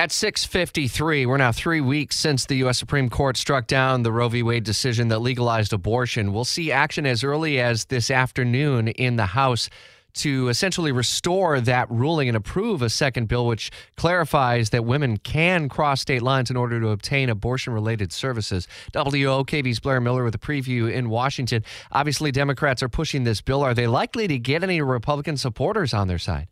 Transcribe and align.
At 0.00 0.12
6:53, 0.12 1.26
we're 1.26 1.36
now 1.36 1.52
3 1.52 1.82
weeks 1.82 2.16
since 2.16 2.46
the 2.46 2.54
US 2.64 2.78
Supreme 2.78 3.10
Court 3.10 3.36
struck 3.36 3.66
down 3.66 4.02
the 4.02 4.10
Roe 4.10 4.30
v. 4.30 4.42
Wade 4.42 4.64
decision 4.64 5.08
that 5.08 5.18
legalized 5.18 5.74
abortion. 5.74 6.32
We'll 6.32 6.46
see 6.46 6.72
action 6.72 7.04
as 7.04 7.22
early 7.22 7.60
as 7.60 7.84
this 7.84 8.10
afternoon 8.10 8.88
in 8.88 9.16
the 9.16 9.26
House 9.26 9.68
to 10.14 10.48
essentially 10.48 10.90
restore 10.90 11.60
that 11.60 11.90
ruling 11.90 12.28
and 12.28 12.36
approve 12.38 12.80
a 12.80 12.88
second 12.88 13.28
bill 13.28 13.46
which 13.46 13.70
clarifies 13.98 14.70
that 14.70 14.86
women 14.86 15.18
can 15.18 15.68
cross 15.68 16.00
state 16.00 16.22
lines 16.22 16.50
in 16.50 16.56
order 16.56 16.80
to 16.80 16.88
obtain 16.88 17.28
abortion 17.28 17.74
related 17.74 18.10
services. 18.10 18.66
WOKV's 18.94 19.80
Blair 19.80 20.00
Miller 20.00 20.24
with 20.24 20.34
a 20.34 20.38
preview 20.38 20.90
in 20.90 21.10
Washington. 21.10 21.62
Obviously, 21.92 22.32
Democrats 22.32 22.82
are 22.82 22.88
pushing 22.88 23.24
this 23.24 23.42
bill. 23.42 23.62
Are 23.62 23.74
they 23.74 23.86
likely 23.86 24.26
to 24.28 24.38
get 24.38 24.62
any 24.62 24.80
Republican 24.80 25.36
supporters 25.36 25.92
on 25.92 26.08
their 26.08 26.16
side? 26.16 26.48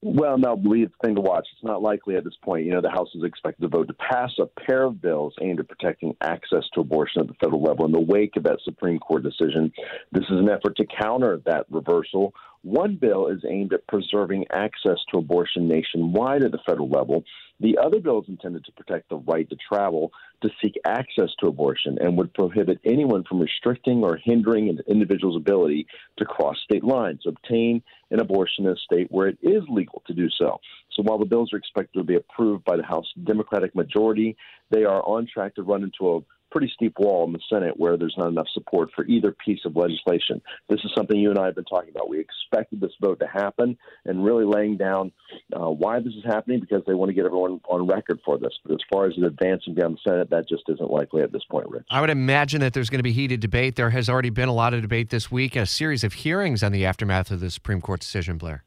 Well, 0.00 0.38
no, 0.38 0.54
believe 0.54 0.90
the 0.90 1.06
thing 1.06 1.16
to 1.16 1.20
watch. 1.20 1.48
It's 1.52 1.64
not 1.64 1.82
likely 1.82 2.14
at 2.14 2.22
this 2.22 2.36
point. 2.44 2.64
You 2.64 2.72
know, 2.72 2.80
the 2.80 2.90
House 2.90 3.08
is 3.16 3.24
expected 3.24 3.62
to 3.62 3.68
vote 3.68 3.88
to 3.88 3.94
pass 3.94 4.30
a 4.38 4.46
pair 4.46 4.84
of 4.84 5.02
bills 5.02 5.34
aimed 5.42 5.58
at 5.58 5.68
protecting 5.68 6.14
access 6.20 6.62
to 6.74 6.80
abortion 6.80 7.22
at 7.22 7.26
the 7.26 7.34
federal 7.34 7.62
level. 7.62 7.84
In 7.84 7.90
the 7.90 8.00
wake 8.00 8.36
of 8.36 8.44
that 8.44 8.60
Supreme 8.64 9.00
Court 9.00 9.24
decision, 9.24 9.72
this 10.12 10.22
is 10.24 10.38
an 10.38 10.48
effort 10.48 10.76
to 10.76 10.86
counter 10.86 11.40
that 11.46 11.66
reversal 11.68 12.32
one 12.62 12.96
bill 12.96 13.28
is 13.28 13.44
aimed 13.48 13.72
at 13.72 13.86
preserving 13.86 14.46
access 14.52 14.98
to 15.10 15.18
abortion 15.18 15.68
nationwide 15.68 16.42
at 16.42 16.50
the 16.50 16.58
federal 16.66 16.88
level. 16.88 17.24
The 17.60 17.78
other 17.78 18.00
bill 18.00 18.20
is 18.20 18.28
intended 18.28 18.64
to 18.64 18.72
protect 18.72 19.08
the 19.08 19.16
right 19.16 19.48
to 19.48 19.56
travel 19.56 20.12
to 20.42 20.50
seek 20.62 20.74
access 20.86 21.30
to 21.40 21.46
abortion 21.46 21.98
and 22.00 22.16
would 22.16 22.32
prohibit 22.34 22.78
anyone 22.84 23.24
from 23.24 23.40
restricting 23.40 24.02
or 24.04 24.16
hindering 24.16 24.68
an 24.68 24.80
individual's 24.86 25.36
ability 25.36 25.86
to 26.16 26.24
cross 26.24 26.56
state 26.64 26.84
lines, 26.84 27.22
obtain 27.26 27.82
an 28.10 28.20
abortion 28.20 28.66
in 28.66 28.72
a 28.72 28.76
state 28.76 29.08
where 29.10 29.28
it 29.28 29.38
is 29.42 29.62
legal 29.68 30.02
to 30.06 30.14
do 30.14 30.28
so. 30.30 30.58
So 30.92 31.02
while 31.02 31.18
the 31.18 31.26
bills 31.26 31.52
are 31.52 31.56
expected 31.56 31.98
to 31.98 32.04
be 32.04 32.16
approved 32.16 32.64
by 32.64 32.76
the 32.76 32.82
House 32.82 33.06
Democratic 33.24 33.74
majority, 33.74 34.36
they 34.70 34.84
are 34.84 35.02
on 35.02 35.26
track 35.26 35.54
to 35.56 35.62
run 35.62 35.82
into 35.82 36.16
a 36.16 36.20
pretty 36.50 36.70
steep 36.74 36.94
wall 36.98 37.26
in 37.26 37.32
the 37.32 37.40
Senate 37.50 37.78
where 37.78 37.96
there's 37.96 38.14
not 38.16 38.28
enough 38.28 38.48
support 38.52 38.90
for 38.94 39.04
either 39.06 39.34
piece 39.44 39.60
of 39.64 39.76
legislation. 39.76 40.40
This 40.68 40.80
is 40.84 40.92
something 40.96 41.18
you 41.18 41.30
and 41.30 41.38
I 41.38 41.46
have 41.46 41.54
been 41.54 41.64
talking 41.64 41.90
about. 41.90 42.08
We 42.08 42.20
expected 42.20 42.80
this 42.80 42.92
vote 43.00 43.20
to 43.20 43.26
happen 43.26 43.76
and 44.04 44.24
really 44.24 44.44
laying 44.44 44.76
down 44.76 45.12
uh, 45.54 45.70
why 45.70 46.00
this 46.00 46.14
is 46.14 46.24
happening 46.24 46.60
because 46.60 46.82
they 46.86 46.94
want 46.94 47.10
to 47.10 47.14
get 47.14 47.24
everyone 47.24 47.60
on 47.68 47.86
record 47.86 48.20
for 48.24 48.38
this. 48.38 48.52
But 48.64 48.74
as 48.74 48.80
far 48.92 49.06
as 49.06 49.14
advancing 49.18 49.74
down 49.74 49.92
the 49.92 50.10
Senate, 50.10 50.30
that 50.30 50.48
just 50.48 50.64
isn't 50.68 50.90
likely 50.90 51.22
at 51.22 51.32
this 51.32 51.44
point, 51.50 51.68
Rich. 51.68 51.86
I 51.90 52.00
would 52.00 52.10
imagine 52.10 52.60
that 52.60 52.72
there's 52.72 52.90
going 52.90 53.00
to 53.00 53.04
be 53.04 53.12
heated 53.12 53.40
debate. 53.40 53.76
There 53.76 53.90
has 53.90 54.08
already 54.08 54.30
been 54.30 54.48
a 54.48 54.54
lot 54.54 54.74
of 54.74 54.82
debate 54.82 55.10
this 55.10 55.30
week, 55.30 55.56
a 55.56 55.66
series 55.66 56.04
of 56.04 56.12
hearings 56.12 56.62
on 56.62 56.72
the 56.72 56.84
aftermath 56.84 57.30
of 57.30 57.40
the 57.40 57.50
Supreme 57.50 57.80
Court 57.80 58.00
decision, 58.00 58.38
Blair. 58.38 58.64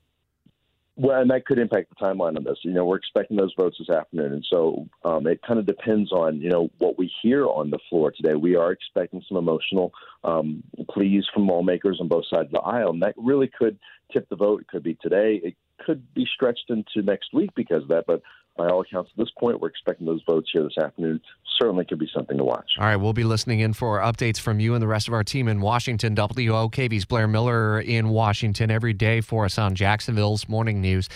Well, 1.01 1.19
and 1.19 1.31
that 1.31 1.47
could 1.47 1.57
impact 1.57 1.89
the 1.89 1.95
timeline 1.95 2.37
on 2.37 2.43
this. 2.43 2.59
You 2.61 2.73
know, 2.73 2.85
we're 2.85 2.97
expecting 2.97 3.35
those 3.35 3.55
votes 3.59 3.77
this 3.79 3.89
afternoon, 3.89 4.33
and 4.33 4.45
so 4.47 4.87
um, 5.03 5.25
it 5.25 5.41
kind 5.41 5.57
of 5.57 5.65
depends 5.65 6.11
on 6.11 6.39
you 6.39 6.49
know 6.49 6.69
what 6.77 6.99
we 6.99 7.11
hear 7.23 7.47
on 7.47 7.71
the 7.71 7.79
floor 7.89 8.11
today. 8.11 8.35
We 8.35 8.55
are 8.55 8.71
expecting 8.71 9.23
some 9.27 9.39
emotional 9.39 9.93
um, 10.23 10.61
pleas 10.91 11.25
from 11.33 11.47
lawmakers 11.47 11.97
on 11.99 12.07
both 12.07 12.25
sides 12.31 12.49
of 12.49 12.51
the 12.51 12.59
aisle, 12.59 12.91
and 12.91 13.01
that 13.01 13.15
really 13.17 13.47
could 13.47 13.79
tip 14.13 14.29
the 14.29 14.35
vote. 14.35 14.61
It 14.61 14.67
could 14.67 14.83
be 14.83 14.95
today. 15.01 15.41
It 15.43 15.55
could 15.83 16.13
be 16.13 16.27
stretched 16.31 16.69
into 16.69 17.01
next 17.01 17.33
week 17.33 17.49
because 17.55 17.81
of 17.81 17.89
that. 17.89 18.05
But 18.05 18.21
by 18.57 18.67
all 18.67 18.81
accounts, 18.81 19.11
at 19.13 19.17
this 19.17 19.31
point, 19.39 19.59
we're 19.59 19.69
expecting 19.69 20.05
those 20.05 20.21
votes 20.27 20.49
here 20.51 20.63
this 20.63 20.77
afternoon. 20.77 21.21
Certainly 21.59 21.85
could 21.85 21.99
be 21.99 22.09
something 22.13 22.37
to 22.37 22.43
watch. 22.43 22.71
All 22.79 22.85
right, 22.85 22.95
we'll 22.95 23.13
be 23.13 23.23
listening 23.23 23.59
in 23.59 23.73
for 23.73 23.99
updates 23.99 24.39
from 24.39 24.59
you 24.59 24.73
and 24.73 24.81
the 24.81 24.87
rest 24.87 25.07
of 25.07 25.13
our 25.13 25.23
team 25.23 25.47
in 25.47 25.61
Washington. 25.61 26.15
WOKV's 26.15 27.05
Blair 27.05 27.27
Miller 27.27 27.79
in 27.79 28.09
Washington 28.09 28.71
every 28.71 28.93
day 28.93 29.21
for 29.21 29.45
us 29.45 29.57
on 29.57 29.75
Jacksonville's 29.75 30.49
Morning 30.49 30.81
News. 30.81 31.07